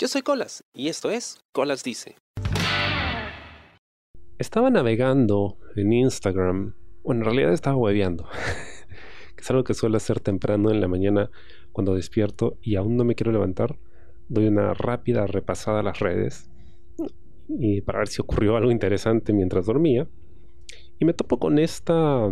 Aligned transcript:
Yo 0.00 0.06
soy 0.06 0.22
Colas 0.22 0.62
y 0.72 0.86
esto 0.86 1.10
es 1.10 1.40
Colas 1.50 1.82
Dice. 1.82 2.14
Estaba 4.38 4.70
navegando 4.70 5.58
en 5.74 5.92
Instagram, 5.92 6.76
bueno, 7.02 7.22
en 7.22 7.24
realidad 7.24 7.52
estaba 7.52 7.74
hueveando, 7.74 8.28
que 9.36 9.42
es 9.42 9.50
algo 9.50 9.64
que 9.64 9.74
suelo 9.74 9.96
hacer 9.96 10.20
temprano 10.20 10.70
en 10.70 10.80
la 10.80 10.86
mañana 10.86 11.32
cuando 11.72 11.96
despierto 11.96 12.58
y 12.62 12.76
aún 12.76 12.96
no 12.96 13.02
me 13.02 13.16
quiero 13.16 13.32
levantar. 13.32 13.76
Doy 14.28 14.46
una 14.46 14.72
rápida 14.72 15.26
repasada 15.26 15.80
a 15.80 15.82
las 15.82 15.98
redes 15.98 16.48
y 17.48 17.80
para 17.80 17.98
ver 17.98 18.06
si 18.06 18.20
ocurrió 18.20 18.56
algo 18.56 18.70
interesante 18.70 19.32
mientras 19.32 19.66
dormía. 19.66 20.06
Y 21.00 21.06
me 21.06 21.12
topo 21.12 21.40
con 21.40 21.58
esta 21.58 22.30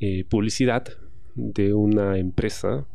eh, 0.00 0.24
publicidad 0.24 0.88
de 1.36 1.72
una 1.72 2.18
empresa 2.18 2.88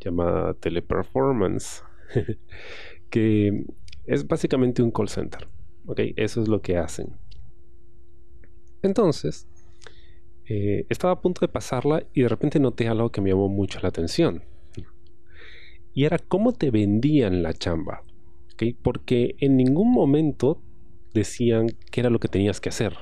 llamada 0.00 0.54
Teleperformance, 0.54 1.82
que 3.10 3.64
es 4.06 4.26
básicamente 4.26 4.82
un 4.82 4.90
call 4.90 5.08
center. 5.08 5.48
¿ok? 5.86 6.00
Eso 6.16 6.42
es 6.42 6.48
lo 6.48 6.62
que 6.62 6.76
hacen. 6.76 7.16
Entonces, 8.82 9.46
eh, 10.46 10.86
estaba 10.88 11.12
a 11.12 11.20
punto 11.20 11.40
de 11.40 11.48
pasarla 11.48 12.04
y 12.14 12.22
de 12.22 12.28
repente 12.28 12.58
noté 12.58 12.88
algo 12.88 13.10
que 13.10 13.20
me 13.20 13.30
llamó 13.30 13.48
mucho 13.48 13.78
la 13.82 13.88
atención. 13.88 14.42
Y 15.92 16.04
era 16.04 16.18
cómo 16.18 16.52
te 16.52 16.70
vendían 16.70 17.42
la 17.42 17.52
chamba. 17.52 18.04
Porque 18.82 19.36
en 19.38 19.56
ningún 19.56 19.90
momento 19.90 20.60
decían 21.14 21.68
qué 21.90 22.00
era 22.00 22.10
lo 22.10 22.20
que 22.20 22.28
tenías 22.28 22.60
que 22.60 22.68
hacer. 22.68 22.94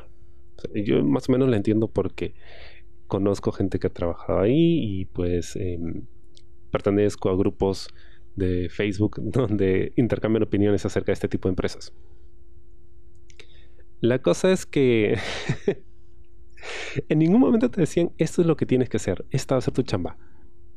yo 0.75 1.05
más 1.05 1.29
o 1.29 1.33
menos 1.33 1.49
la 1.49 1.57
entiendo 1.57 1.89
porque 1.89 2.35
conozco 3.07 3.51
gente 3.53 3.79
que 3.79 3.89
ha 3.89 3.93
trabajado 3.93 4.41
ahí 4.41 5.01
y 5.01 5.05
pues 5.07 5.57
em, 5.57 6.07
pertenezco 6.71 7.29
a 7.29 7.37
grupos 7.37 7.89
de 8.39 8.69
Facebook 8.71 9.21
donde 9.23 9.93
intercambian 9.97 10.43
opiniones 10.43 10.87
acerca 10.87 11.07
de 11.07 11.15
este 11.15 11.29
tipo 11.29 11.49
de 11.49 11.53
empresas. 11.53 11.93
La 14.01 14.21
cosa 14.21 14.53
es 14.53 14.65
que 14.65 15.19
en 17.09 17.19
ningún 17.19 17.41
momento 17.41 17.71
te 17.71 17.81
decían 17.81 18.13
esto 18.17 18.41
es 18.43 18.47
lo 18.47 18.57
que 18.57 18.67
tienes 18.67 18.89
que 18.89 18.97
hacer, 18.97 19.25
esta 19.31 19.57
va 19.57 19.59
a 19.59 19.63
ser 19.63 19.75
tu 19.75 19.83
chamba. 19.83 20.17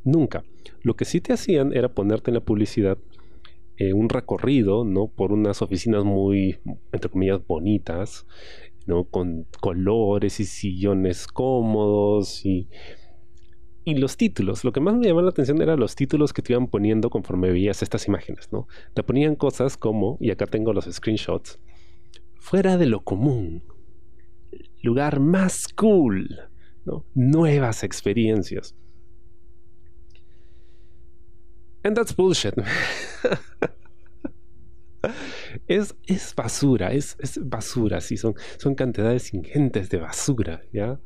Nunca. 0.04 0.44
Lo 0.82 0.96
que 0.96 1.06
sí 1.06 1.22
te 1.22 1.34
hacían 1.34 1.74
era 1.74 1.94
ponerte 1.94 2.32
en 2.32 2.36
la 2.36 2.44
publicidad 2.44 2.98
eh, 3.78 3.94
un 3.94 4.10
recorrido, 4.10 4.84
¿no? 4.84 5.08
Por 5.08 5.32
unas 5.32 5.62
oficinas 5.62 6.04
muy, 6.04 6.58
entre 6.92 7.12
comillas, 7.12 7.46
bonitas, 7.46 8.26
¿no? 8.88 9.04
Con 9.04 9.46
colores 9.60 10.40
y 10.40 10.46
sillones 10.46 11.28
cómodos 11.28 12.46
y, 12.46 12.68
y 13.84 13.96
los 13.96 14.18
títulos. 14.18 14.64
Lo 14.64 14.72
que 14.72 14.80
más 14.80 14.96
me 14.96 15.08
llamaba 15.08 15.24
la 15.24 15.30
atención 15.30 15.62
eran 15.62 15.80
los 15.80 15.96
títulos 15.96 16.34
que 16.34 16.42
te 16.42 16.54
iban 16.54 16.68
poniendo 16.68 17.10
conforme 17.10 17.52
veías 17.52 17.82
estas 17.82 18.08
imágenes, 18.08 18.52
¿no? 18.52 18.68
Te 18.94 19.04
ponían 19.04 19.36
cosas 19.36 19.78
como, 19.78 20.18
y 20.20 20.32
acá 20.32 20.46
tengo 20.46 20.74
los 20.74 20.86
screenshots, 20.86 21.60
fuera 22.40 22.78
de 22.78 22.86
lo 22.86 23.04
común, 23.04 23.64
lugar 24.82 25.20
más 25.20 25.68
cool, 25.76 26.40
¿no? 26.86 27.06
Nuevas 27.14 27.84
experiencias. 27.84 28.76
And 31.84 31.96
that's 31.96 32.16
bullshit. 32.16 32.54
es, 35.68 35.96
es 36.06 36.36
basura, 36.36 36.94
es, 36.94 37.16
es, 37.20 37.40
basura, 37.44 38.02
sí, 38.02 38.18
son, 38.18 38.36
son 38.58 38.76
cantidades 38.76 39.34
ingentes 39.34 39.90
de 39.90 39.98
basura, 39.98 40.62
¿ya? 40.72 41.00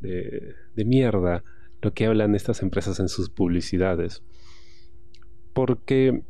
De, 0.00 0.54
de 0.74 0.84
mierda, 0.84 1.44
lo 1.86 1.94
que 1.94 2.06
hablan 2.06 2.34
estas 2.34 2.62
empresas 2.62 2.98
en 2.98 3.08
sus 3.08 3.30
publicidades. 3.30 4.22
Porque 5.52 6.22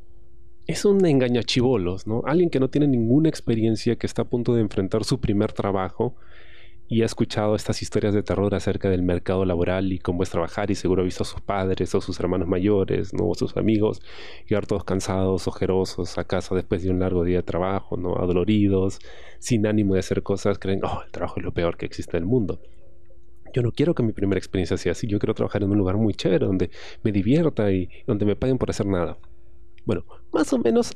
es 0.66 0.84
un 0.84 1.04
engaño 1.06 1.40
a 1.40 1.44
chivolos, 1.44 2.06
¿no? 2.06 2.22
Alguien 2.26 2.50
que 2.50 2.60
no 2.60 2.68
tiene 2.68 2.86
ninguna 2.86 3.30
experiencia, 3.30 3.96
que 3.96 4.06
está 4.06 4.22
a 4.22 4.28
punto 4.28 4.54
de 4.54 4.60
enfrentar 4.60 5.04
su 5.04 5.18
primer 5.18 5.52
trabajo 5.52 6.14
y 6.88 7.00
ha 7.02 7.06
escuchado 7.06 7.56
estas 7.56 7.80
historias 7.80 8.12
de 8.12 8.22
terror 8.22 8.54
acerca 8.54 8.90
del 8.90 9.02
mercado 9.02 9.46
laboral 9.46 9.92
y 9.92 9.98
cómo 9.98 10.22
es 10.22 10.30
trabajar 10.30 10.70
y 10.70 10.74
seguro 10.74 11.00
ha 11.00 11.04
visto 11.06 11.22
a 11.22 11.26
sus 11.26 11.40
padres 11.40 11.94
o 11.94 12.02
sus 12.02 12.20
hermanos 12.20 12.48
mayores, 12.48 13.14
¿no? 13.14 13.26
o 13.26 13.34
sus 13.34 13.56
amigos 13.56 14.02
llegar 14.46 14.66
todos 14.66 14.84
cansados, 14.84 15.48
ojerosos 15.48 16.18
a 16.18 16.24
casa 16.24 16.54
después 16.54 16.82
de 16.82 16.90
un 16.90 17.00
largo 17.00 17.24
día 17.24 17.38
de 17.38 17.42
trabajo, 17.42 17.96
¿no? 17.96 18.16
adoloridos, 18.16 18.98
sin 19.38 19.66
ánimo 19.66 19.94
de 19.94 20.00
hacer 20.00 20.22
cosas, 20.22 20.58
creen, 20.58 20.80
oh, 20.84 21.02
el 21.04 21.10
trabajo 21.10 21.40
es 21.40 21.44
lo 21.44 21.52
peor 21.52 21.78
que 21.78 21.86
existe 21.86 22.18
en 22.18 22.24
el 22.24 22.28
mundo. 22.28 22.60
Yo 23.56 23.62
no 23.62 23.72
quiero 23.72 23.94
que 23.94 24.02
mi 24.02 24.12
primera 24.12 24.38
experiencia 24.38 24.76
sea 24.76 24.92
así, 24.92 25.06
yo 25.06 25.18
quiero 25.18 25.32
trabajar 25.32 25.62
en 25.62 25.70
un 25.70 25.78
lugar 25.78 25.96
muy 25.96 26.12
chévere, 26.12 26.44
donde 26.44 26.70
me 27.02 27.10
divierta 27.10 27.72
y 27.72 27.88
donde 28.06 28.26
me 28.26 28.36
paguen 28.36 28.58
por 28.58 28.68
hacer 28.68 28.84
nada. 28.84 29.16
Bueno, 29.86 30.04
más 30.30 30.52
o 30.52 30.58
menos 30.58 30.94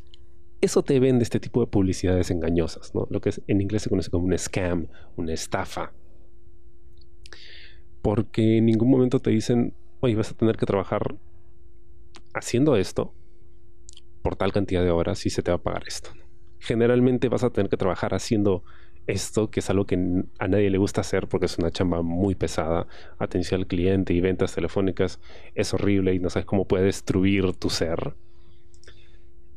eso 0.61 0.83
te 0.83 1.01
vende 1.01 1.23
este 1.23 1.41
tipo 1.41 1.63
de 1.63 1.69
publicidades 1.69 2.31
engañosas, 2.31 2.95
¿no? 2.95 3.07
Lo 3.09 3.23
que 3.23 3.31
en 3.47 3.63
inglés 3.63 3.81
se 3.81 3.89
conoce 3.89 4.11
como 4.11 4.27
un 4.27 4.37
scam, 4.37 4.89
una 5.17 5.33
estafa. 5.33 5.95
Porque 8.03 8.59
en 8.59 8.67
ningún 8.67 8.91
momento 8.91 9.21
te 9.21 9.31
dicen, 9.31 9.73
oye, 10.01 10.15
vas 10.15 10.31
a 10.31 10.35
tener 10.35 10.59
que 10.59 10.67
trabajar 10.67 11.17
haciendo 12.35 12.77
esto 12.77 13.15
por 14.21 14.37
tal 14.37 14.53
cantidad 14.53 14.85
de 14.85 14.91
horas 14.91 15.25
y 15.25 15.31
se 15.31 15.43
te 15.43 15.51
va 15.51 15.57
a 15.57 15.63
pagar 15.63 15.85
esto. 15.89 16.11
Generalmente 16.59 17.31
vas 17.31 17.43
a 17.43 17.49
tener 17.49 17.71
que 17.71 17.79
trabajar 17.79 18.13
haciendo 18.13 18.65
esto, 19.11 19.51
que 19.51 19.61
es 19.61 19.71
algo 19.71 19.87
que 19.87 19.97
a 20.39 20.49
nadie 20.49 20.71
le 20.71 20.79
gusta 20.79 21.01
hacer 21.03 21.29
porque 21.29 21.47
es 21.47 21.59
una 21.59 21.71
chamba 21.71 22.03
muy 22.03 22.35
pesada. 22.35 22.87
Atención 23.19 23.61
al 23.61 23.67
cliente 23.67 24.13
y 24.15 24.21
ventas 24.21 24.55
telefónicas 24.55 25.21
es 25.55 25.75
horrible 25.75 26.15
y 26.15 26.19
no 26.19 26.31
sabes 26.31 26.47
cómo 26.47 26.67
puede 26.67 26.85
destruir 26.85 27.53
tu 27.55 27.71
ser. 27.71 28.15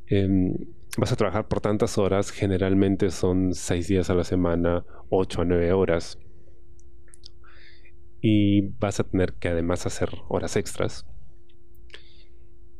Em, 0.07 0.53
vas 0.97 1.11
a 1.11 1.15
trabajar 1.15 1.47
por 1.47 1.61
tantas 1.61 1.97
horas, 1.97 2.31
generalmente 2.31 3.09
son 3.09 3.53
seis 3.53 3.87
días 3.87 4.09
a 4.09 4.15
la 4.15 4.23
semana, 4.23 4.85
ocho 5.09 5.41
a 5.41 5.45
nueve 5.45 5.71
horas. 5.71 6.19
Y 8.21 8.61
vas 8.79 8.99
a 8.99 9.03
tener 9.03 9.33
que 9.33 9.49
además 9.49 9.85
hacer 9.85 10.09
horas 10.29 10.55
extras. 10.55 11.05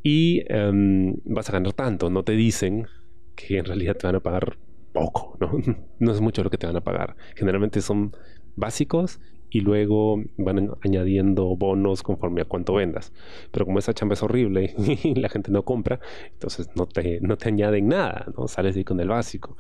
Y 0.04 0.44
em, 0.54 1.16
vas 1.24 1.50
a 1.50 1.54
ganar 1.54 1.74
tanto, 1.74 2.10
no 2.10 2.24
te 2.24 2.34
dicen 2.34 2.88
que 3.36 3.58
en 3.58 3.66
realidad 3.66 3.96
te 3.96 4.08
van 4.08 4.16
a 4.18 4.20
pagar 4.20 4.58
poco, 4.94 5.38
¿no? 5.40 5.52
no 6.00 6.12
es 6.12 6.22
mucho 6.22 6.44
lo 6.44 6.50
que 6.50 6.58
te 6.58 6.68
van 6.68 6.78
a 6.78 6.82
pagar. 6.82 7.18
Generalmente 7.36 7.82
son 7.82 8.16
básicos 8.56 9.20
y 9.50 9.60
luego 9.60 10.24
van 10.38 10.72
añadiendo 10.82 11.56
bonos 11.56 12.02
conforme 12.02 12.42
a 12.42 12.46
cuánto 12.46 12.74
vendas. 12.76 13.12
Pero 13.52 13.66
como 13.66 13.80
esa 13.80 13.94
chamba 13.94 14.14
es 14.14 14.24
horrible 14.24 14.74
y 15.04 15.16
la 15.16 15.30
gente 15.30 15.52
no 15.52 15.64
compra, 15.64 16.00
entonces 16.32 16.70
no 16.76 16.88
te, 16.88 17.20
no 17.22 17.38
te 17.38 17.50
añaden 17.50 17.88
nada, 17.90 18.26
¿no? 18.36 18.48
Sales 18.48 18.76
ahí 18.76 18.84
con 18.84 19.00
el 19.00 19.10
básico. 19.10 19.58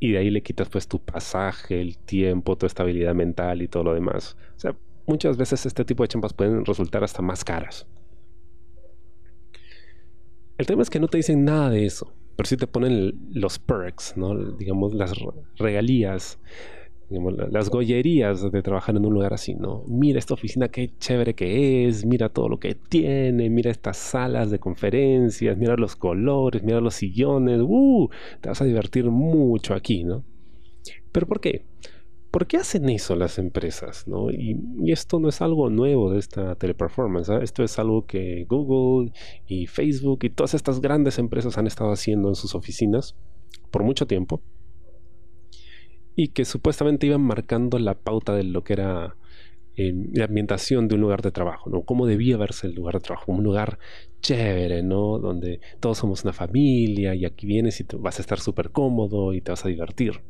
Y 0.00 0.12
de 0.12 0.18
ahí 0.18 0.30
le 0.30 0.42
quitas 0.42 0.68
pues 0.68 0.88
tu 0.88 0.98
pasaje, 0.98 1.80
el 1.80 1.98
tiempo, 1.98 2.56
tu 2.56 2.66
estabilidad 2.66 3.14
mental 3.14 3.62
y 3.62 3.68
todo 3.68 3.84
lo 3.84 3.94
demás. 3.94 4.36
O 4.56 4.58
sea, 4.58 4.76
muchas 5.06 5.36
veces 5.36 5.66
este 5.66 5.84
tipo 5.84 6.02
de 6.02 6.08
chambas 6.08 6.32
pueden 6.32 6.64
resultar 6.64 7.04
hasta 7.04 7.22
más 7.22 7.44
caras. 7.44 7.86
El 10.58 10.66
tema 10.66 10.82
es 10.82 10.90
que 10.90 10.98
no 10.98 11.06
te 11.06 11.18
dicen 11.18 11.44
nada 11.44 11.70
de 11.70 11.86
eso, 11.86 12.12
pero 12.42 12.48
sí 12.48 12.56
te 12.56 12.66
ponen 12.66 13.12
los 13.32 13.60
perks. 13.60 14.16
Digamos, 14.58 14.94
las 14.94 15.14
regalías 15.58 16.40
las 17.08 17.68
gollerías 17.68 18.50
de 18.50 18.62
trabajar 18.62 18.96
en 18.96 19.06
un 19.06 19.14
lugar 19.14 19.32
así, 19.32 19.54
¿no? 19.54 19.84
Mira 19.86 20.18
esta 20.18 20.34
oficina, 20.34 20.66
qué 20.66 20.90
chévere 20.98 21.34
que 21.34 21.86
es, 21.86 22.04
mira 22.04 22.30
todo 22.30 22.48
lo 22.48 22.58
que 22.58 22.74
tiene, 22.74 23.48
mira 23.48 23.70
estas 23.70 23.96
salas 23.96 24.50
de 24.50 24.58
conferencias, 24.58 25.56
mira 25.56 25.76
los 25.76 25.94
colores, 25.94 26.64
mira 26.64 26.80
los 26.80 26.94
sillones, 26.94 27.60
¡uh! 27.62 28.08
Te 28.40 28.48
vas 28.48 28.60
a 28.60 28.64
divertir 28.64 29.04
mucho 29.04 29.74
aquí, 29.74 30.02
¿no? 30.02 30.24
¿Pero 31.12 31.28
por 31.28 31.40
qué? 31.40 31.64
¿Por 32.32 32.46
qué 32.46 32.56
hacen 32.56 32.88
eso 32.88 33.14
las 33.14 33.38
empresas? 33.38 34.08
¿no? 34.08 34.30
Y, 34.30 34.58
esto 34.86 35.20
no 35.20 35.28
es 35.28 35.42
algo 35.42 35.68
nuevo 35.68 36.10
de 36.10 36.18
esta 36.18 36.54
teleperformance. 36.54 37.28
¿ah? 37.30 37.40
Esto 37.42 37.62
es 37.62 37.78
algo 37.78 38.06
que 38.06 38.46
Google 38.48 39.12
y 39.46 39.66
Facebook 39.66 40.20
y 40.22 40.30
todas 40.30 40.54
estas 40.54 40.80
grandes 40.80 41.18
empresas 41.18 41.58
han 41.58 41.66
estado 41.66 41.92
haciendo 41.92 42.30
en 42.30 42.34
sus 42.34 42.54
oficinas 42.54 43.14
por 43.70 43.82
mucho 43.82 44.06
tiempo 44.06 44.40
y 46.16 46.28
que 46.28 46.46
supuestamente 46.46 47.06
iban 47.06 47.20
marcando 47.20 47.78
la 47.78 47.94
pauta 47.94 48.34
de 48.34 48.44
lo 48.44 48.64
que 48.64 48.72
era 48.72 49.14
eh, 49.76 49.92
la 50.14 50.24
ambientación 50.24 50.88
de 50.88 50.94
un 50.94 51.02
lugar 51.02 51.20
de 51.20 51.32
trabajo, 51.32 51.68
¿no? 51.68 51.82
Cómo 51.82 52.06
debía 52.06 52.38
verse 52.38 52.66
el 52.66 52.74
lugar 52.74 52.94
de 52.94 53.00
trabajo, 53.00 53.32
un 53.32 53.44
lugar 53.44 53.78
chévere, 54.22 54.82
¿no? 54.82 55.18
Donde 55.18 55.60
todos 55.80 55.98
somos 55.98 56.24
una 56.24 56.32
familia 56.32 57.14
y 57.14 57.26
aquí 57.26 57.46
vienes 57.46 57.78
y 57.80 57.86
vas 57.98 58.18
a 58.18 58.22
estar 58.22 58.40
súper 58.40 58.70
cómodo 58.70 59.34
y 59.34 59.42
te 59.42 59.52
vas 59.52 59.66
a 59.66 59.68
divertir. 59.68 60.22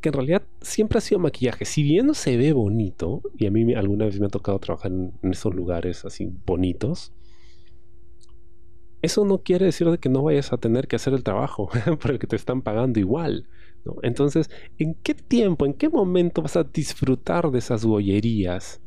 Que 0.00 0.10
en 0.10 0.12
realidad 0.12 0.42
siempre 0.60 0.98
ha 0.98 1.00
sido 1.00 1.18
maquillaje. 1.18 1.64
Si 1.64 1.82
bien 1.82 2.06
no 2.06 2.14
se 2.14 2.36
ve 2.36 2.52
bonito, 2.52 3.22
y 3.36 3.46
a 3.46 3.50
mí 3.50 3.74
alguna 3.74 4.04
vez 4.04 4.20
me 4.20 4.26
ha 4.26 4.30
tocado 4.30 4.58
trabajar 4.58 4.92
en, 4.92 5.12
esos 5.22 5.54
lugares 5.54 6.04
así 6.04 6.30
bonitos, 6.46 7.12
eso 9.02 9.24
no 9.24 9.38
quiere 9.38 9.66
decir 9.66 9.88
de 9.90 9.98
que 9.98 10.08
no 10.08 10.22
vayas 10.22 10.52
a 10.52 10.58
tener 10.58 10.88
que 10.88 10.96
hacer 10.96 11.14
el 11.14 11.22
trabajo 11.22 11.68
por 12.00 12.10
el 12.10 12.18
que 12.18 12.26
te 12.26 12.36
están 12.36 12.62
pagando 12.62 13.00
igual. 13.00 13.46
Entonces, 14.02 14.50
¿en 14.78 14.94
qué 14.94 15.14
tiempo, 15.14 15.64
en 15.64 15.72
qué 15.72 15.88
momento 15.88 16.42
vas 16.42 16.56
a 16.56 16.64
disfrutar 16.64 17.50
de 17.50 17.58
esas 17.58 17.84
bollerías 17.84 18.80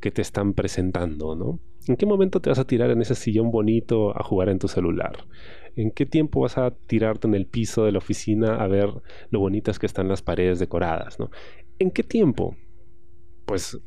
que 0.00 0.10
te 0.10 0.22
están 0.22 0.54
presentando? 0.54 1.34
¿no? 1.34 1.58
¿En 1.86 1.96
qué 1.96 2.06
momento 2.06 2.40
te 2.40 2.50
vas 2.50 2.58
a 2.58 2.66
tirar 2.66 2.90
en 2.90 3.02
ese 3.02 3.14
sillón 3.14 3.50
bonito 3.50 4.16
a 4.16 4.22
jugar 4.22 4.48
en 4.48 4.58
tu 4.58 4.68
celular? 4.68 5.24
¿En 5.76 5.90
qué 5.90 6.06
tiempo 6.06 6.40
vas 6.40 6.58
a 6.58 6.70
tirarte 6.70 7.28
en 7.28 7.34
el 7.34 7.46
piso 7.46 7.84
de 7.84 7.92
la 7.92 7.98
oficina 7.98 8.56
a 8.56 8.66
ver 8.66 8.88
lo 9.30 9.40
bonitas 9.40 9.78
que 9.78 9.86
están 9.86 10.08
las 10.08 10.22
paredes 10.22 10.58
decoradas? 10.58 11.18
¿no? 11.20 11.30
¿En 11.78 11.90
qué 11.90 12.02
tiempo? 12.02 12.56
Pues 13.44 13.78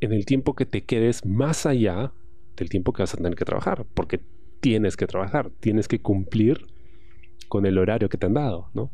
en 0.00 0.12
el 0.12 0.24
tiempo 0.24 0.54
que 0.54 0.64
te 0.64 0.84
quedes 0.84 1.26
más 1.26 1.66
allá 1.66 2.12
del 2.56 2.68
tiempo 2.68 2.92
que 2.92 3.02
vas 3.02 3.14
a 3.14 3.16
tener 3.16 3.34
que 3.34 3.44
trabajar, 3.44 3.84
porque 3.94 4.20
tienes 4.60 4.96
que 4.96 5.06
trabajar, 5.06 5.50
tienes 5.60 5.88
que 5.88 6.00
cumplir 6.00 6.66
con 7.48 7.66
el 7.66 7.78
horario 7.78 8.08
que 8.08 8.16
te 8.16 8.26
han 8.26 8.34
dado, 8.34 8.70
¿no? 8.74 8.90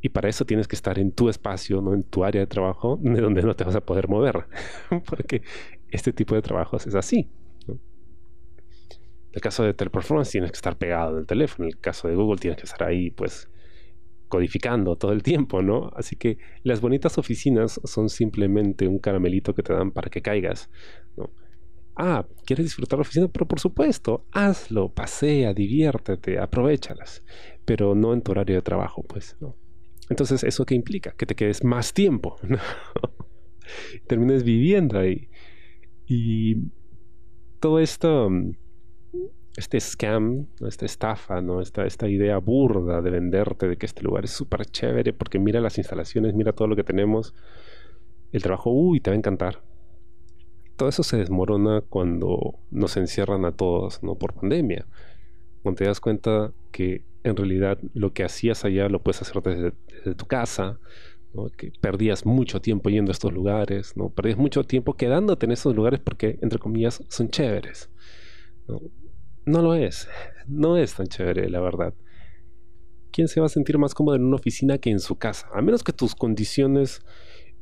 Y 0.00 0.10
para 0.10 0.28
eso 0.28 0.44
tienes 0.44 0.68
que 0.68 0.76
estar 0.76 0.98
en 0.98 1.12
tu 1.12 1.28
espacio, 1.28 1.80
¿no? 1.80 1.94
En 1.94 2.02
tu 2.02 2.24
área 2.24 2.40
de 2.40 2.46
trabajo, 2.46 2.98
de 3.00 3.20
donde 3.20 3.42
no 3.42 3.54
te 3.54 3.64
vas 3.64 3.74
a 3.74 3.80
poder 3.80 4.08
mover, 4.08 4.46
porque 5.06 5.42
este 5.90 6.12
tipo 6.12 6.34
de 6.34 6.42
trabajos 6.42 6.86
es 6.86 6.94
así. 6.94 7.30
El 9.34 9.40
caso 9.40 9.64
de 9.64 9.74
teleperformance 9.74 10.30
tienes 10.30 10.52
que 10.52 10.56
estar 10.56 10.78
pegado 10.78 11.16
del 11.16 11.26
teléfono, 11.26 11.64
en 11.64 11.74
el 11.74 11.80
caso 11.80 12.06
de 12.06 12.14
Google 12.14 12.38
tienes 12.38 12.56
que 12.56 12.66
estar 12.66 12.84
ahí, 12.84 13.10
pues, 13.10 13.50
codificando 14.28 14.94
todo 14.94 15.10
el 15.10 15.24
tiempo, 15.24 15.60
¿no? 15.60 15.90
Así 15.96 16.14
que 16.14 16.38
las 16.62 16.80
bonitas 16.80 17.18
oficinas 17.18 17.80
son 17.82 18.08
simplemente 18.08 18.86
un 18.86 19.00
caramelito 19.00 19.52
que 19.52 19.64
te 19.64 19.72
dan 19.72 19.90
para 19.90 20.08
que 20.08 20.22
caigas. 20.22 20.70
Ah, 21.96 22.24
¿quieres 22.46 22.66
disfrutar 22.66 22.98
la 22.98 23.02
oficina? 23.02 23.26
Pero 23.26 23.46
por 23.46 23.58
supuesto, 23.58 24.24
hazlo, 24.30 24.88
pasea, 24.88 25.52
diviértete, 25.52 26.38
aprovechalas, 26.38 27.24
pero 27.64 27.96
no 27.96 28.14
en 28.14 28.22
tu 28.22 28.30
horario 28.30 28.54
de 28.54 28.62
trabajo, 28.62 29.02
pues, 29.02 29.36
¿no? 29.40 29.56
Entonces, 30.10 30.44
¿eso 30.44 30.64
qué 30.64 30.76
implica? 30.76 31.12
Que 31.16 31.26
te 31.26 31.34
quedes 31.34 31.64
más 31.64 31.92
tiempo, 31.92 32.36
¿no? 32.48 32.58
Termines 34.06 34.44
viviendo 34.44 34.96
ahí. 34.96 35.28
Y 36.06 36.56
todo 37.58 37.80
esto 37.80 38.30
este 39.56 39.78
scam, 39.80 40.46
esta 40.66 40.84
estafa, 40.84 41.40
esta, 41.60 41.86
esta 41.86 42.08
idea 42.08 42.38
burda 42.38 43.00
de 43.02 43.10
venderte 43.10 43.68
de 43.68 43.76
que 43.76 43.86
este 43.86 44.02
lugar 44.02 44.24
es 44.24 44.32
súper 44.32 44.66
chévere 44.66 45.12
porque 45.12 45.38
mira 45.38 45.60
las 45.60 45.78
instalaciones, 45.78 46.34
mira 46.34 46.52
todo 46.52 46.66
lo 46.66 46.76
que 46.76 46.84
tenemos, 46.84 47.34
el 48.32 48.42
trabajo, 48.42 48.70
uy, 48.70 49.00
te 49.00 49.10
va 49.10 49.14
a 49.14 49.18
encantar. 49.18 49.62
Todo 50.76 50.88
eso 50.88 51.04
se 51.04 51.16
desmorona 51.16 51.82
cuando 51.82 52.58
nos 52.72 52.96
encierran 52.96 53.44
a 53.44 53.52
todos, 53.52 54.02
¿no? 54.02 54.16
Por 54.16 54.34
pandemia. 54.34 54.86
Cuando 55.62 55.78
te 55.78 55.84
das 55.84 56.00
cuenta 56.00 56.52
que 56.72 57.04
en 57.22 57.36
realidad 57.36 57.78
lo 57.94 58.12
que 58.12 58.24
hacías 58.24 58.64
allá 58.64 58.88
lo 58.88 59.00
puedes 59.00 59.22
hacer 59.22 59.40
desde, 59.40 60.14
tu 60.16 60.26
casa, 60.26 60.78
que 61.56 61.72
perdías 61.80 62.26
mucho 62.26 62.60
tiempo 62.60 62.90
yendo 62.90 63.10
a 63.10 63.14
estos 63.14 63.32
lugares, 63.32 63.96
¿no? 63.96 64.10
perdías 64.10 64.36
mucho 64.36 64.64
tiempo 64.64 64.94
quedándote 64.94 65.46
en 65.46 65.52
esos 65.52 65.74
lugares 65.74 66.00
porque, 66.00 66.38
entre 66.42 66.58
comillas, 66.58 67.02
son 67.08 67.28
chéveres. 67.30 67.88
No 69.46 69.62
lo 69.62 69.74
es. 69.74 70.08
No 70.46 70.76
es 70.76 70.94
tan 70.94 71.06
chévere, 71.06 71.48
la 71.48 71.60
verdad. 71.60 71.94
¿Quién 73.10 73.28
se 73.28 73.40
va 73.40 73.46
a 73.46 73.50
sentir 73.50 73.78
más 73.78 73.94
cómodo 73.94 74.16
en 74.16 74.24
una 74.24 74.36
oficina 74.36 74.78
que 74.78 74.90
en 74.90 75.00
su 75.00 75.16
casa? 75.16 75.48
A 75.54 75.62
menos 75.62 75.84
que 75.84 75.92
tus 75.92 76.14
condiciones 76.14 77.02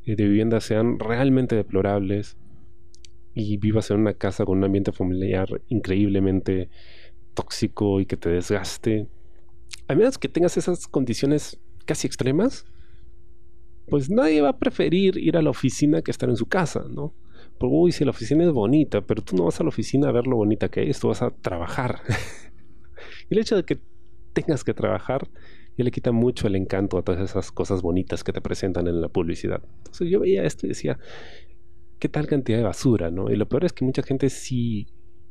eh, 0.06 0.17
de 0.17 0.25
vivienda 0.25 0.61
sean 0.61 0.99
realmente 0.99 1.56
deplorables 1.56 2.37
y 3.34 3.56
vivas 3.56 3.90
en 3.90 4.00
una 4.00 4.14
casa 4.14 4.44
con 4.44 4.58
un 4.58 4.64
ambiente 4.64 4.93
familiar 4.93 5.49
increíblemente 5.69 6.70
tóxico 7.34 8.00
y 8.00 8.06
que 8.06 8.17
te 8.17 8.31
desgaste. 8.31 9.08
A 9.88 9.94
menos 9.94 10.19
que 10.19 10.29
tengas 10.29 10.56
esas 10.56 10.87
condiciones 10.87 11.61
casi 11.84 12.06
extremas, 12.06 12.64
pues 13.88 14.11
nadie 14.11 14.40
va 14.40 14.50
a 14.50 14.58
preferir 14.58 15.17
ir 15.19 15.37
a 15.37 15.43
la 15.43 15.50
oficina 15.50 16.02
que 16.02 16.11
estar 16.11 16.29
en 16.29 16.37
su 16.37 16.46
casa, 16.46 16.84
¿no? 16.88 17.14
Uy, 17.68 17.92
si 17.92 18.04
la 18.04 18.10
oficina 18.10 18.44
es 18.44 18.52
bonita, 18.52 19.00
pero 19.00 19.22
tú 19.22 19.36
no 19.36 19.44
vas 19.44 19.60
a 19.60 19.64
la 19.64 19.68
oficina 19.68 20.08
a 20.08 20.12
ver 20.12 20.26
lo 20.26 20.36
bonita 20.36 20.68
que 20.68 20.88
es, 20.88 21.00
tú 21.00 21.08
vas 21.08 21.22
a 21.22 21.30
trabajar. 21.30 22.00
el 23.30 23.38
hecho 23.38 23.56
de 23.56 23.64
que 23.64 23.78
tengas 24.32 24.64
que 24.64 24.74
trabajar 24.74 25.28
ya 25.76 25.84
le 25.84 25.90
quita 25.90 26.12
mucho 26.12 26.46
el 26.46 26.56
encanto 26.56 26.98
a 26.98 27.02
todas 27.02 27.20
esas 27.22 27.50
cosas 27.50 27.82
bonitas 27.82 28.24
que 28.24 28.32
te 28.32 28.40
presentan 28.40 28.86
en 28.88 29.00
la 29.00 29.08
publicidad. 29.08 29.62
Entonces 29.78 30.08
yo 30.10 30.20
veía 30.20 30.44
esto 30.44 30.66
y 30.66 30.70
decía, 30.70 30.98
¿qué 31.98 32.08
tal 32.08 32.26
cantidad 32.26 32.58
de 32.58 32.64
basura, 32.64 33.10
no? 33.10 33.30
Y 33.30 33.36
lo 33.36 33.48
peor 33.48 33.64
es 33.64 33.72
que 33.72 33.84
mucha 33.84 34.02
gente 34.02 34.28
sí 34.28 34.86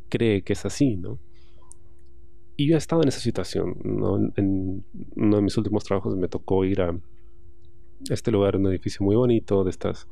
cree 0.09 0.41
que 0.41 0.53
es 0.53 0.65
así, 0.65 0.97
¿no? 0.97 1.19
Y 2.57 2.67
yo 2.67 2.75
he 2.75 2.77
estado 2.77 3.01
en 3.01 3.09
esa 3.09 3.19
situación. 3.19 3.75
En 4.35 4.83
uno 5.15 5.35
de 5.35 5.41
mis 5.41 5.57
últimos 5.57 5.83
trabajos 5.83 6.15
me 6.15 6.27
tocó 6.27 6.65
ir 6.65 6.81
a 6.81 6.97
este 8.09 8.31
lugar, 8.31 8.55
un 8.55 8.67
edificio 8.67 9.05
muy 9.05 9.15
bonito, 9.15 9.63
de 9.63 9.69
estas 9.69 10.07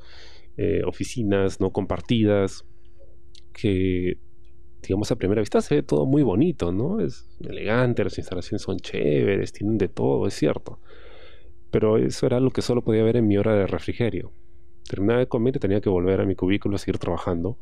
eh, 0.57 0.81
oficinas 0.85 1.59
no 1.59 1.71
compartidas, 1.71 2.65
que 3.53 4.17
digamos 4.81 5.11
a 5.11 5.17
primera 5.17 5.41
vista 5.41 5.61
se 5.61 5.75
ve 5.75 5.83
todo 5.83 6.05
muy 6.05 6.23
bonito, 6.23 6.71
¿no? 6.71 6.99
Es 6.99 7.27
elegante, 7.41 8.03
las 8.03 8.17
instalaciones 8.17 8.61
son 8.61 8.77
chéveres, 8.77 9.51
tienen 9.51 9.77
de 9.77 9.87
todo, 9.87 10.27
es 10.27 10.33
cierto. 10.33 10.79
Pero 11.71 11.97
eso 11.97 12.25
era 12.25 12.39
lo 12.39 12.51
que 12.51 12.61
solo 12.61 12.83
podía 12.83 13.03
ver 13.03 13.17
en 13.17 13.27
mi 13.27 13.37
hora 13.37 13.53
de 13.53 13.67
refrigerio. 13.67 14.31
Terminaba 14.89 15.19
de 15.19 15.27
comer 15.27 15.57
y 15.57 15.59
tenía 15.59 15.81
que 15.81 15.89
volver 15.89 16.21
a 16.21 16.25
mi 16.25 16.35
cubículo 16.35 16.75
a 16.75 16.79
seguir 16.79 16.97
trabajando. 16.97 17.57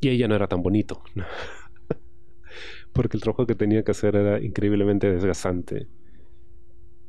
Y 0.00 0.08
ella 0.08 0.28
no 0.28 0.34
era 0.34 0.46
tan 0.46 0.62
bonito. 0.62 1.02
Porque 2.92 3.16
el 3.16 3.22
trabajo 3.22 3.46
que 3.46 3.54
tenía 3.54 3.82
que 3.82 3.90
hacer 3.90 4.16
era 4.16 4.40
increíblemente 4.40 5.12
desgastante. 5.12 5.86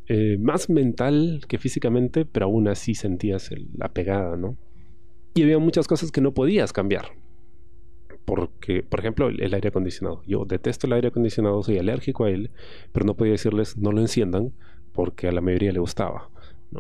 Eh, 0.08 0.38
más 0.38 0.70
mental 0.70 1.42
que 1.48 1.58
físicamente, 1.58 2.26
pero 2.26 2.48
aún 2.48 2.68
así 2.68 2.96
sentías 2.96 3.50
la 3.78 3.94
pegada, 3.94 4.36
¿no? 4.36 4.58
Y 5.34 5.44
había 5.44 5.60
muchas 5.60 5.88
cosas 5.88 6.12
que 6.12 6.22
no 6.22 6.34
podías 6.34 6.74
cambiar. 6.74 7.14
Porque, 8.26 8.84
por 8.84 9.00
ejemplo, 9.00 9.30
el, 9.30 9.54
aire 9.54 9.70
acondicionado. 9.70 10.24
Yo 10.28 10.46
detesto 10.46 10.88
el 10.88 10.94
aire 10.94 11.08
acondicionado, 11.10 11.64
soy 11.64 11.78
alérgico 11.78 12.26
a 12.26 12.30
él, 12.30 12.52
pero 12.92 13.06
no 13.06 13.16
podía 13.16 13.34
decirles 13.34 13.78
no 13.78 13.92
lo 13.92 14.02
enciendan 14.02 14.54
porque 14.94 15.28
a 15.28 15.32
la 15.32 15.42
mayoría 15.42 15.72
le 15.72 15.80
gustaba. 15.80 16.30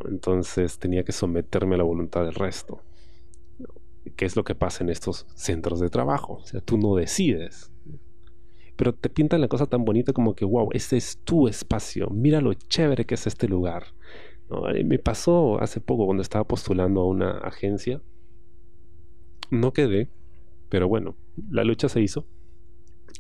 Entonces 0.10 0.80
tenía 0.80 1.04
que 1.04 1.12
someterme 1.12 1.76
a 1.76 1.80
la 1.80 1.84
voluntad 1.84 2.24
del 2.24 2.36
resto. 2.36 2.82
¿Qué 4.16 4.26
es 4.26 4.36
lo 4.36 4.44
que 4.44 4.56
pasa 4.56 4.84
en 4.84 4.90
estos 4.90 5.26
centros 5.36 5.80
de 5.80 5.90
trabajo? 5.90 6.40
O 6.42 6.46
sea, 6.46 6.62
tú 6.62 6.78
no 6.78 6.96
decides. 6.96 7.72
Pero 8.76 8.94
te 8.94 9.10
pintan 9.10 9.42
la 9.42 9.48
cosa 9.48 9.66
tan 9.66 9.86
bonita 9.86 10.12
como 10.14 10.34
que, 10.34 10.46
wow, 10.46 10.70
este 10.74 10.98
es 10.98 11.18
tu 11.24 11.48
espacio. 11.48 12.10
Mira 12.10 12.42
lo 12.42 12.54
chévere 12.54 13.06
que 13.06 13.16
es 13.16 13.28
este 13.28 13.48
lugar. 13.48 13.86
Me 14.84 15.00
pasó 15.00 15.62
hace 15.62 15.80
poco 15.80 16.06
cuando 16.06 16.22
estaba 16.22 16.44
postulando 16.46 17.02
a 17.02 17.08
una 17.08 17.32
agencia 17.40 18.02
no 19.52 19.74
quedé, 19.74 20.10
pero 20.70 20.88
bueno, 20.88 21.16
la 21.52 21.64
lucha 21.64 21.90
se 21.90 22.02
hizo. 22.02 22.26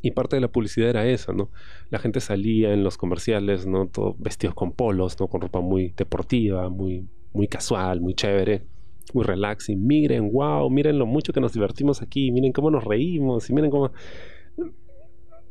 Y 0.01 0.11
parte 0.11 0.37
de 0.37 0.41
la 0.41 0.47
publicidad 0.47 0.89
era 0.89 1.05
esa, 1.05 1.33
¿no? 1.33 1.51
La 1.91 1.99
gente 1.99 2.21
salía 2.21 2.73
en 2.73 2.83
los 2.83 2.97
comerciales, 2.97 3.67
¿no? 3.67 3.87
Todo 3.87 4.15
vestidos 4.17 4.55
con 4.55 4.71
polos, 4.71 5.19
¿no? 5.19 5.27
Con 5.27 5.41
ropa 5.41 5.59
muy 5.59 5.93
deportiva, 5.95 6.69
muy, 6.69 7.07
muy 7.33 7.47
casual, 7.47 8.01
muy 8.01 8.15
chévere, 8.15 8.65
muy 9.13 9.23
relaxing. 9.23 9.85
Miren, 9.85 10.31
wow, 10.31 10.69
miren 10.71 10.97
lo 10.97 11.05
mucho 11.05 11.33
que 11.33 11.41
nos 11.41 11.53
divertimos 11.53 12.01
aquí, 12.01 12.31
miren 12.31 12.51
cómo 12.51 12.71
nos 12.71 12.83
reímos, 12.83 13.49
y 13.49 13.53
miren 13.53 13.69
cómo... 13.69 13.91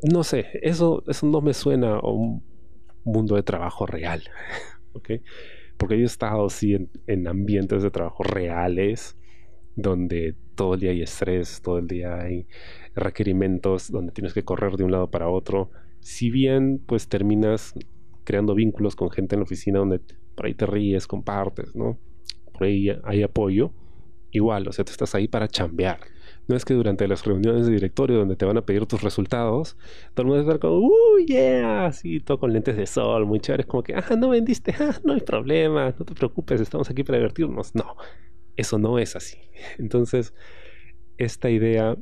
No 0.03 0.25
sé, 0.25 0.47
eso, 0.63 1.05
eso 1.07 1.27
no 1.27 1.43
me 1.43 1.53
suena 1.53 1.97
a 1.99 2.09
un 2.09 2.43
mundo 3.05 3.37
de 3.37 3.43
trabajo 3.43 3.87
real, 3.87 4.23
¿ok? 4.95 5.11
Porque 5.77 5.97
yo 5.97 6.03
he 6.03 6.07
estado 6.07 6.47
así 6.47 6.77
en 7.07 7.29
ambientes 7.29 7.83
de 7.83 7.91
trabajo 7.91 8.23
reales, 8.23 9.17
donde 9.83 10.35
todo 10.55 10.75
el 10.75 10.81
día 10.81 10.91
hay 10.91 11.03
estrés, 11.03 11.63
todo 11.63 11.79
el 11.79 11.87
día 11.87 12.21
hay 12.21 12.47
requerimientos, 12.95 13.91
donde 13.91 14.13
tienes 14.13 14.35
que 14.35 14.45
correr 14.45 14.77
de 14.77 14.85
un 14.85 14.93
lado 14.93 15.11
para 15.11 15.29
otro. 15.29 15.71
Si 16.01 16.31
bien 16.31 16.81
pues 16.87 17.09
terminas 17.09 17.75
creando 18.25 18.55
vínculos 18.55 18.97
con 18.97 19.11
gente 19.11 19.35
en 19.35 19.41
la 19.41 19.45
oficina 19.45 19.79
donde 19.79 20.01
por 20.35 20.47
ahí 20.47 20.55
te 20.55 20.67
ríes, 20.67 21.07
compartes, 21.07 21.75
¿no? 21.75 21.99
Por 22.53 22.65
ahí 22.65 22.89
hay 23.05 23.23
apoyo. 23.23 23.73
Igual, 24.33 24.69
o 24.69 24.73
sea, 24.73 24.85
tú 24.85 24.93
estás 24.93 25.15
ahí 25.15 25.27
para 25.27 25.49
chambear. 25.49 25.99
No 26.47 26.55
es 26.57 26.65
que 26.65 26.75
durante 26.75 27.07
las 27.09 27.25
reuniones 27.25 27.67
de 27.67 27.73
directorio 27.73 28.17
donde 28.17 28.37
te 28.37 28.45
van 28.45 28.57
a 28.57 28.63
pedir 28.63 28.87
tus 28.87 29.03
resultados, 29.03 29.77
todo 30.15 30.23
el 30.23 30.27
mundo 30.29 30.41
está 30.43 30.59
como, 30.61 30.79
¡uh, 30.79 31.19
yeah! 31.27 31.87
Así, 31.87 32.21
todo 32.21 32.39
con 32.39 32.53
lentes 32.53 32.77
de 32.77 32.87
sol, 32.87 33.27
muy 33.27 33.41
chévere. 33.41 33.65
Como 33.65 33.83
que, 33.83 33.95
ah, 33.95 34.17
no 34.17 34.29
vendiste, 34.29 34.75
ah, 34.79 34.95
no 35.05 35.15
hay 35.15 35.21
problema, 35.21 35.95
no 35.99 36.05
te 36.05 36.15
preocupes, 36.15 36.61
estamos 36.61 36.89
aquí 36.91 37.03
para 37.03 37.19
divertirnos. 37.19 37.75
No, 37.75 37.97
eso 38.61 38.79
no 38.79 38.99
es 38.99 39.17
así. 39.17 39.39
Entonces, 39.79 40.35
esta 41.19 41.51
idea 41.51 41.97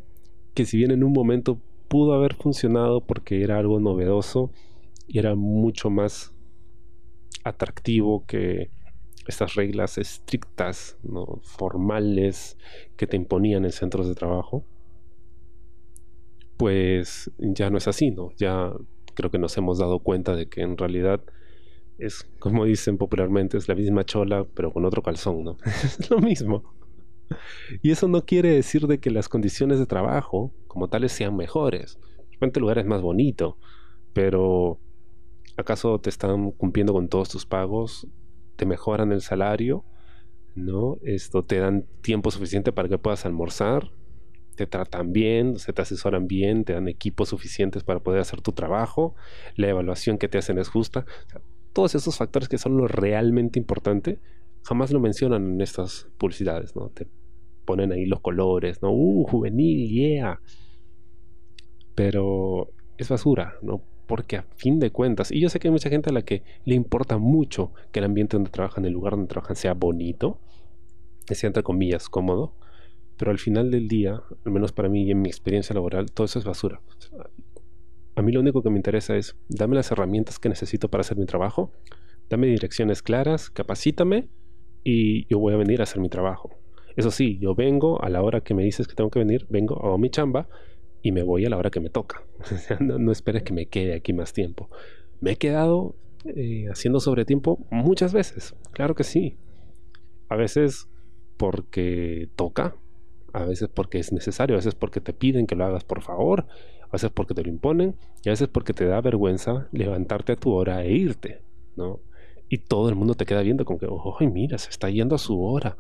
que 0.55 0.65
si 0.65 0.77
bien 0.77 0.91
en 0.91 1.05
un 1.05 1.13
momento 1.13 1.61
pudo 1.89 2.13
haber 2.15 2.35
funcionado 2.35 3.01
porque 3.01 3.43
era 3.43 3.59
algo 3.59 3.81
novedoso 3.81 4.51
y 5.07 5.19
era 5.19 5.35
mucho 5.35 5.89
más 5.89 6.35
atractivo 7.45 8.27
que 8.27 8.71
estas 9.27 9.55
reglas 9.55 9.99
estrictas, 9.99 10.99
¿no? 11.03 11.41
formales 11.43 12.57
que 12.97 13.07
te 13.07 13.17
imponían 13.17 13.65
en 13.65 13.73
centros 13.73 14.09
de 14.09 14.15
trabajo, 14.15 14.65
pues 16.57 17.31
ya 17.39 17.71
no 17.71 17.79
es 17.79 17.87
así, 17.87 18.11
¿no? 18.11 18.33
Ya 18.37 18.73
creo 19.15 19.31
que 19.31 19.39
nos 19.39 19.57
hemos 19.57 19.79
dado 19.79 20.01
cuenta 20.01 20.35
de 20.35 20.49
que 20.49 20.63
en 20.63 20.77
realidad 20.77 21.21
es, 21.99 22.29
como 22.39 22.65
dicen 22.65 22.97
popularmente, 22.97 23.57
es 23.57 23.69
la 23.69 23.75
misma 23.75 24.05
chola, 24.05 24.47
pero 24.55 24.73
con 24.73 24.85
otro 24.85 25.03
calzón, 25.03 25.45
¿no? 25.45 25.57
es 25.65 26.11
lo 26.11 26.19
mismo. 26.19 26.75
Y 27.83 27.91
eso 27.91 28.09
no 28.09 28.25
quiere 28.25 28.51
decir 28.51 28.87
de 28.87 28.99
que 28.99 29.11
las 29.11 29.29
condiciones 29.29 29.79
de 29.79 29.87
trabajo 29.87 30.53
como 30.67 30.89
tales 30.89 31.13
sean 31.13 31.37
mejores. 31.37 31.99
De 32.17 32.33
repente 32.33 32.59
el 32.59 32.63
lugar 32.63 32.79
es 32.79 32.87
más 32.87 33.03
bonito, 33.03 33.59
pero 34.13 34.79
¿Acaso 35.59 35.99
te 35.99 36.09
están 36.09 36.53
cumpliendo 36.53 36.93
con 36.93 37.09
todos 37.09 37.29
tus 37.29 37.45
pagos? 37.45 38.07
¿Te 38.55 38.65
mejoran 38.65 39.11
el 39.11 39.21
salario? 39.23 39.85
¿No? 40.55 40.99
Esto 41.03 41.45
te 41.45 41.59
dan 41.59 41.85
tiempo 42.01 42.31
suficiente 42.31 42.71
para 42.71 42.89
que 42.89 42.97
puedas 42.97 43.27
almorzar, 43.27 43.91
te 44.55 44.69
tratan 44.69 45.13
bien, 45.13 45.59
se 45.59 45.73
te 45.73 45.83
asesoran 45.83 46.29
bien, 46.29 46.65
te 46.65 46.75
dan 46.75 46.87
equipos 46.87 47.31
suficientes 47.31 47.83
para 47.83 47.99
poder 47.99 48.21
hacer 48.21 48.41
tu 48.41 48.53
trabajo, 48.53 49.17
la 49.57 49.69
evaluación 49.69 50.17
que 50.17 50.29
te 50.29 50.39
hacen 50.39 50.59
es 50.59 50.69
justa. 50.69 51.05
Todos 51.79 51.95
esos 51.95 52.17
factores 52.17 52.49
que 52.49 52.59
son 52.59 52.77
lo 52.77 52.89
realmente 52.89 53.57
importante, 53.57 54.19
jamás 54.65 54.91
lo 54.91 54.99
mencionan 54.99 55.53
en 55.53 55.61
estas 55.61 56.09
publicidades, 56.19 56.75
¿no? 56.75 56.89
Te 56.89 57.07
ponen 57.65 57.93
ahí 57.93 58.05
los 58.05 58.19
colores, 58.19 58.83
¿no? 58.83 58.91
Uh, 58.91 59.23
juvenil, 59.23 59.89
yeah. 59.89 60.41
Pero 61.95 62.73
es 62.97 63.09
basura, 63.09 63.55
¿no? 63.63 63.81
Porque 64.09 64.39
a 64.39 64.43
fin 64.57 64.81
de 64.81 64.91
cuentas, 64.91 65.31
y 65.31 65.39
yo 65.39 65.49
sé 65.51 65.61
que 65.61 65.69
hay 65.69 65.73
mucha 65.73 65.89
gente 65.89 66.11
a 66.11 66.13
la 66.13 66.23
que 66.23 66.43
le 66.65 66.75
importa 66.75 67.17
mucho 67.17 67.71
que 67.93 68.01
el 68.01 68.07
ambiente 68.07 68.37
donde 68.37 68.51
trabajan, 68.51 68.85
el 68.85 68.93
lugar 68.93 69.13
donde 69.13 69.29
trabajan 69.29 69.55
sea 69.55 69.75
bonito, 69.75 70.41
que 71.27 71.37
sea 71.37 71.47
entre 71.47 71.63
comillas 71.63 72.09
cómodo, 72.09 72.55
pero 73.17 73.31
al 73.31 73.39
final 73.39 73.71
del 73.71 73.87
día, 73.87 74.21
al 74.45 74.51
menos 74.51 74.73
para 74.73 74.89
mí 74.89 75.05
y 75.05 75.13
en 75.13 75.23
mi 75.23 75.29
experiencia 75.29 75.75
laboral, 75.75 76.11
todo 76.11 76.25
eso 76.25 76.41
es 76.41 76.45
basura. 76.45 76.81
A 78.19 78.23
mí 78.23 78.33
lo 78.33 78.41
único 78.41 78.65
que 78.65 78.71
me 78.71 78.79
interesa 78.79 79.17
es, 79.17 79.37
dame 79.49 79.77
las 79.77 79.93
herramientas 79.93 80.41
que 80.41 80.49
necesito 80.49 80.89
para 80.89 81.03
hacer 81.03 81.17
mi 81.17 81.25
trabajo, 81.25 81.71
dame 82.29 82.49
direcciones 82.49 83.01
claras, 83.01 83.49
capacítame 83.49 84.29
y 84.83 85.25
yo 85.27 85.39
voy 85.39 85.55
a 85.55 85.57
venir 85.57 85.79
a 85.79 85.85
hacer 85.85 86.01
mi 86.01 86.09
trabajo. 86.09 86.51
Eso 86.97 87.13
sí, 87.13 87.39
yo 87.39 87.55
vengo 87.55 88.03
a 88.03 88.09
la 88.09 88.21
hora 88.21 88.41
que 88.41 88.55
me 88.55 88.65
dices 88.65 88.89
que 88.89 88.97
tengo 88.97 89.09
que 89.09 89.21
venir, 89.21 89.47
vengo 89.51 89.95
a 89.95 89.99
mi 89.99 90.11
chamba 90.11 90.49
y 91.01 91.13
me 91.13 91.23
voy 91.23 91.47
a 91.47 91.49
la 91.49 91.59
hora 91.59 91.71
que 91.71 91.79
me 91.79 91.91
toca. 91.91 92.25
no, 92.81 93.13
esperes 93.13 93.45
que 93.45 93.53
me 93.53 93.67
quede 93.67 93.95
aquí 93.95 94.13
más 94.13 94.33
tiempo. 94.33 94.69
Me 95.21 95.31
he 95.31 95.37
quedado 95.37 95.95
eh, 96.25 96.67
haciendo 96.73 96.99
sobre 96.99 97.25
tiempo 97.25 97.69
muchas 97.71 98.13
veces, 98.13 98.57
claro 98.73 98.97
que 98.97 99.05
sí. 99.05 99.37
A 100.29 100.35
veces 100.35 100.89
porque 101.37 102.29
toca, 102.35 102.75
a 103.33 103.45
veces 103.45 103.69
porque 103.73 104.01
es 104.01 104.13
necesario, 104.13 104.57
a 104.57 104.59
veces 104.59 104.75
porque 104.75 105.01
te 105.01 105.13
piden 105.13 105.47
que 105.47 105.55
lo 105.55 105.65
hagas 105.65 105.85
por 105.85 106.03
favor, 106.03 106.47
a 106.89 106.93
veces 106.93 107.11
porque 107.11 107.35
te 107.35 107.43
lo 107.43 107.49
imponen 107.49 107.95
y 108.25 108.29
a 108.29 108.33
veces 108.33 108.49
porque 108.49 108.73
te 108.73 108.87
da 108.87 109.01
vergüenza 109.01 109.69
levantarte 109.73 110.33
a 110.33 110.37
tu 110.37 110.53
hora 110.53 110.85
e 110.85 110.93
irte, 110.93 111.43
¿no? 111.77 112.01
Y 112.51 112.59
todo 112.59 112.89
el 112.89 112.95
mundo 112.95 113.15
te 113.15 113.27
queda 113.27 113.43
viendo 113.43 113.67
como 113.67 113.79
que, 113.79 113.87
ay, 114.19 114.27
mira, 114.29 114.57
se 114.57 114.71
está 114.71 114.89
yendo 114.89 115.15
a 115.15 115.19
su 115.19 115.43
hora. 115.43 115.77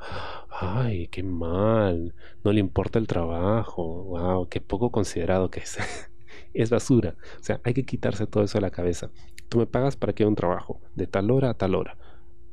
Ay, 0.50 1.09
qué 1.09 1.23
mal. 1.23 2.15
No 2.45 2.53
le 2.53 2.61
importa 2.61 2.99
el 2.99 3.07
trabajo. 3.07 4.05
Wow, 4.05 4.49
qué 4.50 4.61
poco 4.61 4.91
considerado 4.91 5.50
que 5.50 5.61
es. 5.61 5.79
es 6.53 6.69
basura. 6.69 7.15
O 7.41 7.43
sea, 7.43 7.59
hay 7.65 7.73
que 7.73 7.85
quitarse 7.85 8.27
todo 8.27 8.45
eso 8.45 8.59
de 8.59 8.62
la 8.62 8.71
cabeza. 8.71 9.11
Tú 9.49 9.59
me 9.59 9.67
pagas 9.67 9.97
para 9.97 10.12
que 10.12 10.25
haga 10.25 10.29
un 10.29 10.37
trabajo, 10.37 10.83
de 10.95 11.07
tal 11.07 11.31
hora 11.31 11.49
a 11.49 11.55
tal 11.55 11.75
hora. 11.75 11.97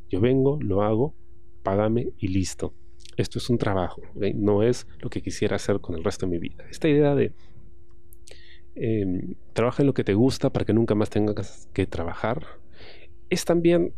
Yo 0.09 0.21
vengo, 0.21 0.59
lo 0.61 0.81
hago, 0.81 1.13
págame 1.61 2.13
y 2.17 2.29
listo 2.29 2.73
esto 3.17 3.39
es 3.39 3.49
un 3.49 3.57
trabajo, 3.57 4.01
no 4.35 4.63
es 4.63 4.87
lo 4.99 5.09
que 5.09 5.21
quisiera 5.21 5.55
hacer 5.55 5.79
con 5.79 5.95
el 5.95 6.03
resto 6.03 6.25
de 6.25 6.31
mi 6.31 6.37
vida. 6.37 6.65
Esta 6.69 6.87
idea 6.87 7.15
de 7.15 7.33
em, 8.75 9.35
trabaja 9.53 9.83
en 9.83 9.87
lo 9.87 9.93
que 9.93 10.03
te 10.03 10.13
gusta 10.13 10.51
para 10.51 10.65
que 10.65 10.73
nunca 10.73 10.95
más 10.95 11.09
tengas 11.09 11.69
que 11.73 11.85
trabajar 11.87 12.45
es 13.29 13.45
también 13.45 13.93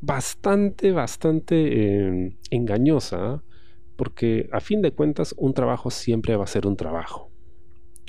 bastante, 0.00 0.92
bastante 0.92 2.06
em, 2.06 2.36
engañosa, 2.50 3.42
porque 3.96 4.48
a 4.52 4.60
fin 4.60 4.82
de 4.82 4.92
cuentas 4.92 5.34
un 5.38 5.54
trabajo 5.54 5.90
siempre 5.90 6.36
va 6.36 6.44
a 6.44 6.48
ser 6.48 6.66
un 6.66 6.76
trabajo. 6.76 7.30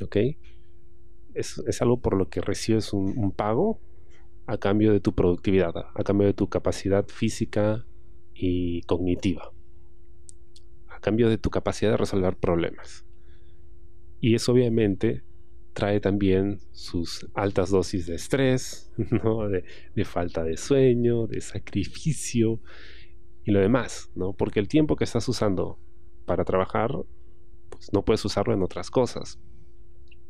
¿Ok? 0.02 0.18
Es, 1.34 1.82
algo 1.82 2.02
por 2.02 2.18
lo 2.18 2.30
que 2.30 2.42
recibes 2.42 2.92
un 2.92 3.32
pago 3.32 3.80
a 4.48 4.58
cambio 4.58 4.92
de 4.92 5.00
tu 5.00 5.14
productividad, 5.14 5.74
a 5.78 6.04
cambio 6.04 6.28
de 6.28 6.34
tu 6.34 6.50
capacidad 6.50 7.08
física 7.08 7.86
y 8.34 8.82
cognitiva 8.84 9.54
cambio 11.02 11.30
de 11.30 11.38
tu 11.38 11.50
capacidad 11.50 11.92
de 11.92 11.98
resolver 11.98 12.38
problemas. 12.38 13.06
Y 14.22 14.36
eso 14.36 14.54
obviamente 14.54 15.24
trae 15.74 16.00
también 16.00 16.60
sus 16.72 17.28
altas 17.34 17.70
dosis 17.70 18.06
de 18.08 18.16
estrés, 18.16 18.92
de, 19.96 20.06
falta 20.06 20.44
de 20.44 20.58
sueño, 20.58 21.28
de 21.28 21.42
sacrificio 21.42 22.60
y 23.44 23.52
lo 23.52 23.60
demás, 23.60 24.12
¿no? 24.16 24.34
Porque 24.34 24.60
el 24.60 24.68
tiempo 24.68 24.96
que 24.96 25.04
estás 25.04 25.28
usando 25.28 25.80
para 26.26 26.44
trabajar, 26.44 26.92
pues 27.70 27.92
no 27.94 28.04
puedes 28.04 28.24
usarlo 28.26 28.54
en 28.54 28.64
otras 28.64 28.90
cosas. 28.90 29.40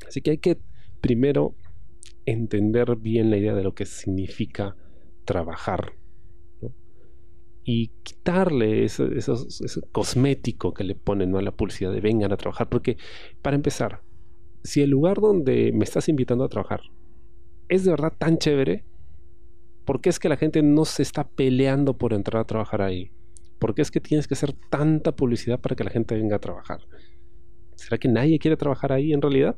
Así 0.08 0.22
que 0.22 0.32
hay 0.32 0.38
que 0.38 0.60
primero 1.02 1.56
entender 2.26 2.96
bien 2.96 3.30
la 3.30 3.38
idea 3.38 3.56
de 3.56 3.64
lo 3.64 3.74
que 3.74 3.86
significa 3.86 4.76
trabajar 5.26 5.94
y 7.64 7.88
quitarle 8.04 8.86
ese, 8.86 9.06
cosmético 9.92 10.74
que 10.74 10.84
le 10.84 10.96
ponen 10.96 11.36
a 11.36 11.42
la 11.42 11.52
publicidad 11.52 11.92
de 11.92 12.02
vengan 12.02 12.32
a 12.32 12.38
trabajar. 12.38 12.70
Porque, 12.70 12.98
para 13.42 13.56
empezar, 13.56 14.02
si 14.64 14.82
el 14.82 14.90
lugar 14.90 15.20
donde 15.20 15.72
me 15.74 15.84
estás 15.84 16.10
invitando 16.10 16.44
a 16.44 16.50
trabajar 16.50 16.82
es 17.70 17.86
de 17.86 17.92
verdad 17.92 18.14
tan 18.18 18.38
chévere, 18.38 18.84
¿por 19.86 20.02
qué 20.02 20.10
es 20.10 20.20
que 20.20 20.30
la 20.30 20.38
gente 20.38 20.62
no 20.62 20.86
se 20.86 21.04
está 21.04 21.28
peleando 21.28 21.98
por 21.98 22.14
entrar 22.14 22.42
a 22.42 22.46
trabajar 22.46 22.82
ahí? 22.82 23.12
¿Por 23.60 23.74
qué 23.74 23.82
es 23.82 23.92
que 23.92 24.02
tienes 24.02 24.28
que 24.28 24.34
hacer 24.34 24.54
tanta 24.70 25.16
publicidad 25.16 25.60
para 25.60 25.76
que 25.76 25.84
la 25.84 25.90
gente 25.90 26.16
venga 26.16 26.36
a 26.36 26.40
trabajar? 26.40 26.82
¿Será 27.76 27.98
que 27.98 28.08
nadie 28.08 28.40
quiere 28.40 28.58
trabajar 28.58 28.92
ahí 28.92 29.14
en 29.14 29.22
realidad? 29.22 29.56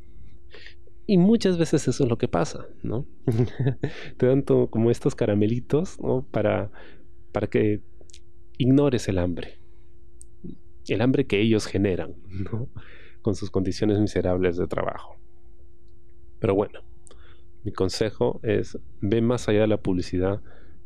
Y 1.08 1.18
muchas 1.18 1.58
veces 1.58 1.88
eso 1.88 2.04
es 2.04 2.10
lo 2.10 2.18
que 2.18 2.28
pasa, 2.28 2.68
¿no? 2.84 3.06
Te 4.18 4.26
dan 4.28 4.44
como 4.44 4.92
estos 4.92 5.16
caramelitos, 5.16 6.00
¿no? 6.00 6.26
Para, 6.30 6.72
para 7.32 7.48
que 7.48 7.82
ignores 8.58 9.08
el 9.10 9.18
hambre. 9.18 9.60
El 10.88 11.02
hambre 11.02 11.26
que 11.26 11.42
ellos 11.42 11.66
generan, 11.66 12.16
Con 13.24 13.34
sus 13.34 13.50
condiciones 13.50 14.00
miserables 14.00 14.58
de 14.58 14.68
trabajo. 14.68 15.16
Pero 16.40 16.54
bueno, 16.54 16.82
mi 17.64 17.72
consejo 17.72 18.40
es, 18.44 18.78
ve 19.02 19.22
más 19.22 19.50
allá 19.50 19.62
de 19.62 19.68
la 19.68 19.78
publicidad, 19.78 20.42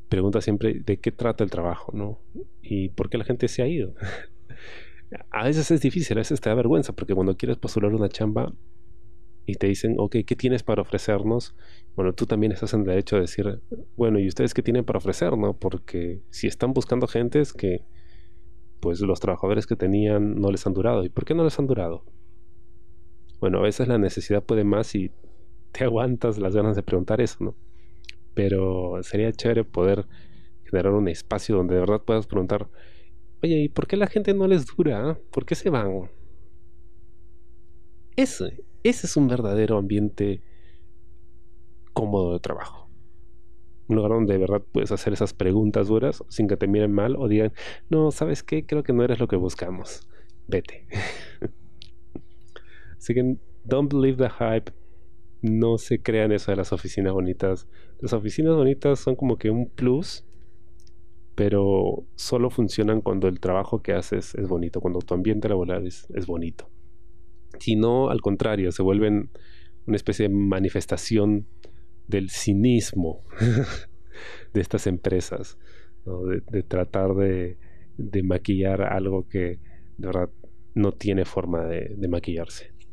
pregunta 0.08 0.40
siempre 0.40 0.82
de 0.86 0.98
qué 0.98 1.12
trata 1.12 1.44
el 1.44 1.50
trabajo, 1.50 1.92
¿no? 1.94 2.22
Y 2.62 2.90
por 2.90 3.10
qué 3.10 3.18
la 3.18 3.26
gente 3.26 3.50
se 3.50 3.62
ha 3.62 3.68
ido. 3.68 3.94
a 5.32 5.44
veces 5.44 5.70
es 5.72 5.82
difícil, 5.82 6.18
a 6.18 6.22
veces 6.22 6.40
te 6.40 6.50
da 6.50 6.56
vergüenza, 6.56 6.94
porque 6.94 7.14
cuando 7.14 7.36
quieres 7.36 7.58
postular 7.58 7.94
una 7.94 8.10
chamba 8.10 8.54
y 9.46 9.56
te 9.56 9.68
dicen, 9.68 9.96
ok, 9.98 10.18
¿qué 10.26 10.36
tienes 10.36 10.62
para 10.64 10.82
ofrecernos? 10.82 11.56
Bueno, 11.96 12.14
tú 12.14 12.26
también 12.26 12.52
estás 12.52 12.74
en 12.74 12.84
derecho 12.84 13.16
de 13.16 13.24
decir, 13.24 13.62
bueno, 13.96 14.20
¿y 14.20 14.28
ustedes 14.28 14.54
qué 14.54 14.62
tienen 14.62 14.86
para 14.86 14.98
ofrecer? 14.98 15.38
¿no? 15.38 15.54
Porque 15.58 16.22
si 16.30 16.48
están 16.48 16.74
buscando 16.74 17.08
gentes 17.08 17.54
que, 17.54 17.86
pues 18.80 19.00
los 19.02 19.20
trabajadores 19.20 19.66
que 19.66 19.76
tenían 19.76 20.36
no 20.40 20.52
les 20.52 20.68
han 20.68 20.74
durado. 20.74 21.04
¿Y 21.04 21.10
por 21.10 21.26
qué 21.26 21.34
no 21.34 21.44
les 21.44 21.58
han 21.58 21.66
durado? 21.66 22.04
Bueno, 23.40 23.60
a 23.60 23.62
veces 23.62 23.88
la 23.88 23.98
necesidad 23.98 24.44
puede 24.44 24.64
más 24.64 24.96
y 24.96 25.12
te 25.72 25.84
aguantas 25.84 26.38
las 26.38 26.56
ganas 26.56 26.76
de 26.76 26.84
preguntar 26.84 27.22
eso, 27.22 27.38
¿no? 27.44 27.56
Pero 28.34 29.02
sería 29.04 29.32
chévere 29.32 29.64
poder 29.64 30.08
generar 30.66 30.94
un 30.94 31.08
espacio 31.08 31.56
donde 31.56 31.76
de 31.76 31.82
verdad 31.82 32.02
puedas 32.04 32.28
preguntar, 32.28 32.70
oye, 33.44 33.58
¿y 33.64 33.70
por 33.70 33.88
qué 33.88 33.98
la 33.98 34.08
gente 34.08 34.34
no 34.34 34.48
les 34.48 34.66
dura? 34.68 35.20
¿Por 35.32 35.46
qué 35.46 35.56
se 35.56 35.70
van? 35.70 36.10
Ese, 38.16 38.64
ese 38.84 39.08
es 39.08 39.18
un 39.18 39.28
verdadero 39.28 39.78
ambiente 39.78 40.42
cómodo 41.94 42.34
de 42.34 42.40
trabajo. 42.40 42.90
Un 43.88 43.96
lugar 43.98 44.12
donde 44.12 44.34
de 44.34 44.40
verdad 44.40 44.62
puedes 44.72 44.92
hacer 44.92 45.14
esas 45.14 45.34
preguntas 45.34 45.88
duras 45.88 46.24
sin 46.30 46.48
que 46.48 46.58
te 46.58 46.68
miren 46.68 46.92
mal 46.92 47.16
o 47.18 47.28
digan, 47.28 47.54
no, 47.90 48.12
¿sabes 48.12 48.44
qué? 48.44 48.66
Creo 48.66 48.84
que 48.84 48.94
no 48.94 49.04
eres 49.04 49.20
lo 49.20 49.28
que 49.28 49.36
buscamos. 49.38 50.08
Vete. 50.48 50.88
Así 52.98 53.14
que 53.14 53.38
don't 53.64 53.92
believe 53.92 54.18
the 54.18 54.30
hype. 54.30 54.72
No 55.42 55.78
se 55.78 56.02
crean 56.02 56.32
eso 56.32 56.52
de 56.52 56.58
las 56.58 56.74
oficinas 56.74 57.14
bonitas. 57.14 57.68
Las 58.00 58.14
oficinas 58.14 58.56
bonitas 58.56 59.00
son 59.00 59.16
como 59.16 59.38
que 59.38 59.50
un 59.50 59.70
plus, 59.70 60.26
pero 61.36 62.06
solo 62.16 62.50
funcionan 62.50 63.02
cuando 63.02 63.28
el 63.28 63.40
trabajo 63.40 63.82
que 63.82 63.94
haces 63.94 64.34
es 64.36 64.48
bonito, 64.48 64.82
cuando 64.82 65.00
tu 65.00 65.14
ambiente 65.14 65.48
laboral 65.48 65.86
es 65.86 66.26
bonito 66.26 66.70
sino 67.60 68.10
al 68.10 68.22
contrario, 68.22 68.72
se 68.72 68.84
vuelven 68.84 69.30
una 69.86 69.96
especie 69.96 70.28
de 70.28 70.34
manifestación 70.34 71.48
del 72.08 72.30
cinismo 72.30 73.24
de 74.54 74.62
estas 74.62 74.88
empresas, 74.88 75.58
de, 76.52 76.64
tratar 76.64 77.16
de, 77.16 77.58
maquillar 78.24 78.82
algo 78.82 79.28
que 79.28 79.60
de 79.98 80.08
verdad 80.08 80.30
no 80.74 80.92
tiene 80.92 81.26
forma 81.26 81.66
de, 81.66 82.08
maquillarse. 82.08 82.72